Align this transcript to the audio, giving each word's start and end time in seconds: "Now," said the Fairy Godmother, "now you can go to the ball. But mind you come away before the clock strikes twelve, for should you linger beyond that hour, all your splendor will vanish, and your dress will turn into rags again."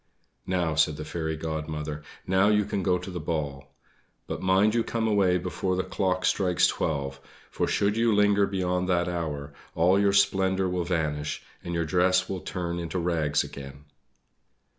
"Now," 0.47 0.73
said 0.73 0.97
the 0.97 1.05
Fairy 1.05 1.37
Godmother, 1.37 2.01
"now 2.25 2.47
you 2.47 2.65
can 2.65 2.81
go 2.81 2.97
to 2.97 3.11
the 3.11 3.19
ball. 3.19 3.75
But 4.25 4.41
mind 4.41 4.73
you 4.73 4.83
come 4.83 5.07
away 5.07 5.37
before 5.37 5.75
the 5.75 5.83
clock 5.83 6.25
strikes 6.25 6.65
twelve, 6.65 7.19
for 7.51 7.67
should 7.67 7.95
you 7.95 8.11
linger 8.11 8.47
beyond 8.47 8.89
that 8.89 9.07
hour, 9.07 9.53
all 9.75 9.99
your 9.99 10.13
splendor 10.13 10.67
will 10.67 10.85
vanish, 10.85 11.43
and 11.63 11.75
your 11.75 11.85
dress 11.85 12.27
will 12.27 12.41
turn 12.41 12.79
into 12.79 12.97
rags 12.97 13.43
again." 13.43 13.85